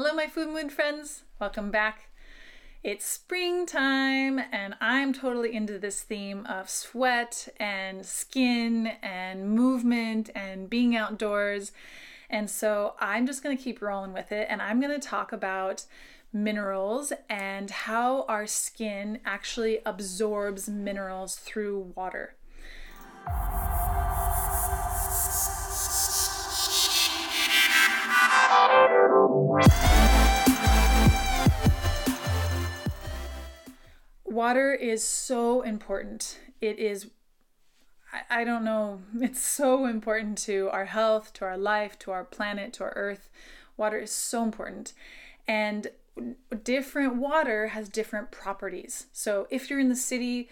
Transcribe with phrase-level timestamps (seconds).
[0.00, 1.24] Hello, my food mood friends.
[1.40, 2.10] Welcome back.
[2.84, 10.70] It's springtime, and I'm totally into this theme of sweat and skin and movement and
[10.70, 11.72] being outdoors.
[12.30, 15.32] And so I'm just going to keep rolling with it, and I'm going to talk
[15.32, 15.84] about
[16.32, 22.36] minerals and how our skin actually absorbs minerals through water.
[34.38, 36.38] Water is so important.
[36.60, 37.10] It is,
[38.12, 42.22] I, I don't know, it's so important to our health, to our life, to our
[42.22, 43.30] planet, to our earth.
[43.76, 44.92] Water is so important.
[45.48, 45.88] And
[46.62, 49.06] different water has different properties.
[49.12, 50.48] So if you're in the city,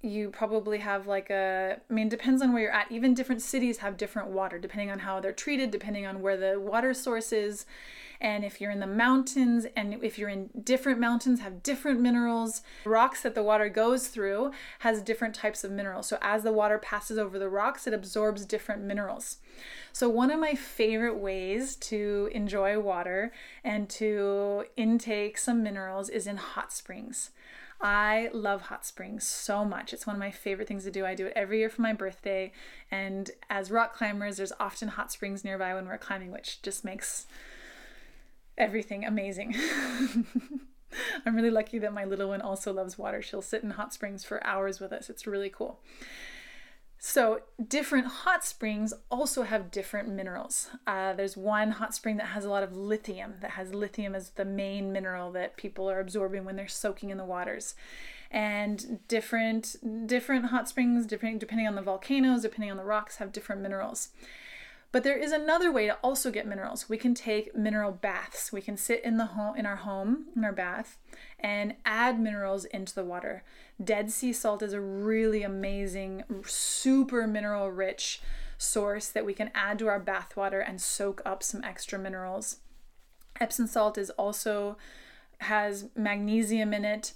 [0.00, 2.90] you probably have like a I mean depends on where you're at.
[2.92, 6.60] Even different cities have different water depending on how they're treated, depending on where the
[6.60, 7.66] water source is.
[8.20, 12.62] And if you're in the mountains and if you're in different mountains have different minerals.
[12.84, 16.08] Rocks that the water goes through has different types of minerals.
[16.08, 19.38] So as the water passes over the rocks, it absorbs different minerals.
[19.92, 23.32] So one of my favorite ways to enjoy water
[23.64, 27.30] and to intake some minerals is in hot springs.
[27.80, 29.92] I love hot springs so much.
[29.92, 31.06] It's one of my favorite things to do.
[31.06, 32.52] I do it every year for my birthday.
[32.90, 37.26] And as rock climbers, there's often hot springs nearby when we're climbing, which just makes
[38.56, 39.54] everything amazing.
[41.24, 43.22] I'm really lucky that my little one also loves water.
[43.22, 45.08] She'll sit in hot springs for hours with us.
[45.08, 45.78] It's really cool.
[47.00, 50.70] So, different hot springs also have different minerals.
[50.84, 54.30] Uh, there's one hot spring that has a lot of lithium, that has lithium as
[54.30, 57.76] the main mineral that people are absorbing when they're soaking in the waters.
[58.32, 59.76] And different
[60.06, 64.08] different hot springs, different depending on the volcanoes, depending on the rocks, have different minerals.
[64.90, 66.88] But there is another way to also get minerals.
[66.88, 68.52] We can take mineral baths.
[68.52, 70.96] We can sit in the home in our home in our bath
[71.38, 73.44] and add minerals into the water.
[73.82, 78.22] Dead sea salt is a really amazing, super mineral rich
[78.56, 82.56] source that we can add to our bath water and soak up some extra minerals.
[83.40, 84.76] Epsom salt is also
[85.40, 87.12] has magnesium in it.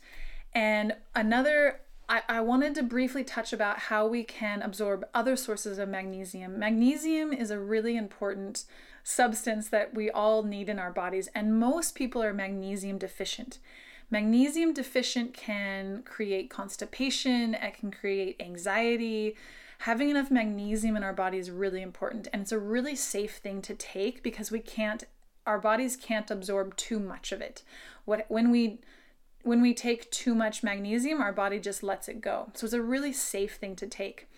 [0.54, 1.80] And another
[2.12, 6.58] I, I wanted to briefly touch about how we can absorb other sources of magnesium.
[6.58, 8.64] Magnesium is a really important
[9.02, 13.58] substance that we all need in our bodies, and most people are magnesium deficient.
[14.10, 19.34] Magnesium deficient can create constipation, it can create anxiety.
[19.78, 23.62] Having enough magnesium in our body is really important, and it's a really safe thing
[23.62, 25.04] to take because we can't,
[25.46, 27.62] our bodies can't absorb too much of it.
[28.04, 28.80] What when we
[29.42, 32.50] when we take too much magnesium, our body just lets it go.
[32.54, 34.28] So it's a really safe thing to take.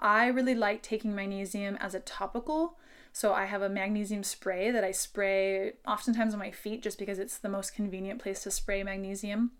[0.00, 2.78] I really like taking magnesium as a topical.
[3.12, 7.18] So I have a magnesium spray that I spray oftentimes on my feet just because
[7.18, 9.52] it's the most convenient place to spray magnesium.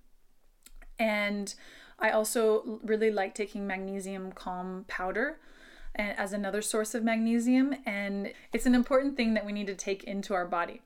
[0.99, 1.55] And
[1.99, 5.39] I also really like taking magnesium calm powder
[5.99, 7.75] uh, as another source of magnesium.
[7.85, 10.81] And it's an important thing that we need to take into our body.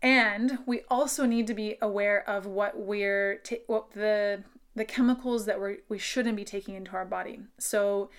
[0.00, 4.44] And we also need to be aware of what we're ta- what the
[4.76, 7.40] the chemicals that we we shouldn't be taking into our body.
[7.58, 8.10] So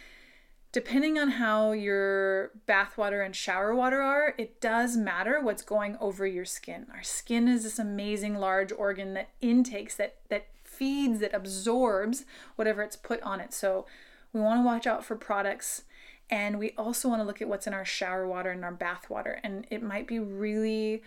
[0.72, 5.98] depending on how your bath water and shower water are, it does matter what's going
[6.00, 6.86] over your skin.
[6.94, 12.26] Our skin is this amazing large organ that intakes that that feeds that absorbs
[12.56, 13.54] whatever it's put on it.
[13.54, 13.86] So
[14.34, 15.84] we want to watch out for products
[16.30, 19.10] and we also want to look at what's in our shower water and our bath
[19.10, 21.02] water and it might be really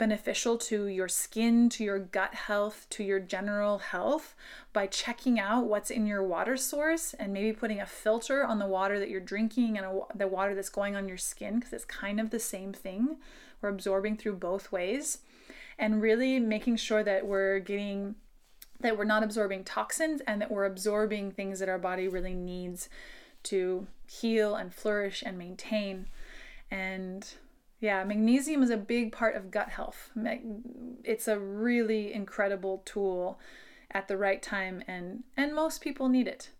[0.00, 4.34] beneficial to your skin, to your gut health, to your general health
[4.72, 8.66] by checking out what's in your water source and maybe putting a filter on the
[8.66, 11.84] water that you're drinking and a, the water that's going on your skin because it's
[11.84, 13.18] kind of the same thing.
[13.60, 15.18] We're absorbing through both ways
[15.78, 18.14] and really making sure that we're getting
[18.80, 22.88] that we're not absorbing toxins and that we're absorbing things that our body really needs
[23.42, 26.06] to heal and flourish and maintain
[26.70, 27.34] and
[27.80, 30.10] yeah, magnesium is a big part of gut health.
[31.02, 33.40] It's a really incredible tool
[33.90, 36.50] at the right time and and most people need it.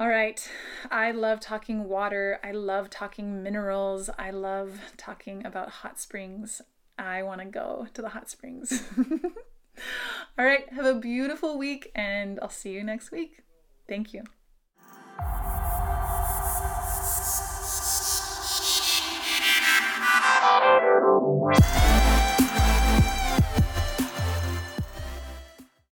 [0.00, 0.48] All right.
[0.90, 2.38] I love talking water.
[2.44, 4.10] I love talking minerals.
[4.16, 6.62] I love talking about hot springs.
[6.98, 8.84] I want to go to the hot springs.
[10.38, 10.72] All right.
[10.72, 13.42] Have a beautiful week and I'll see you next week.
[13.88, 14.22] Thank you.